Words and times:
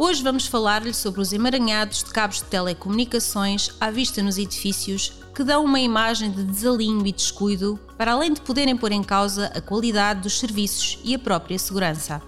Hoje 0.00 0.22
vamos 0.22 0.46
falar-lhe 0.46 0.94
sobre 0.94 1.20
os 1.20 1.32
emaranhados 1.32 2.04
de 2.04 2.10
cabos 2.12 2.36
de 2.36 2.44
telecomunicações 2.44 3.70
à 3.80 3.90
vista 3.90 4.22
nos 4.22 4.38
edifícios 4.38 5.12
que 5.34 5.42
dão 5.42 5.64
uma 5.64 5.80
imagem 5.80 6.30
de 6.30 6.44
desalinho 6.44 7.04
e 7.04 7.10
descuido, 7.10 7.80
para 7.96 8.12
além 8.12 8.32
de 8.32 8.40
poderem 8.40 8.76
pôr 8.76 8.92
em 8.92 9.02
causa 9.02 9.46
a 9.46 9.60
qualidade 9.60 10.20
dos 10.20 10.38
serviços 10.38 11.00
e 11.02 11.16
a 11.16 11.18
própria 11.18 11.58
segurança. 11.58 12.22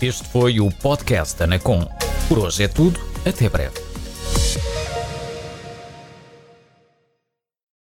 Este 0.00 0.24
foi 0.28 0.58
o 0.60 0.70
podcast 0.70 1.42
Anacom. 1.42 1.88
Por 2.28 2.38
hoje 2.40 2.64
é 2.64 2.68
tudo, 2.68 3.00
até 3.24 3.48
breve. 3.48 3.83